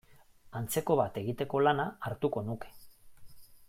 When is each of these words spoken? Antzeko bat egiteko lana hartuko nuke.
Antzeko 0.59 0.95
bat 1.01 1.21
egiteko 1.23 1.63
lana 1.67 1.87
hartuko 2.09 2.47
nuke. 2.51 2.77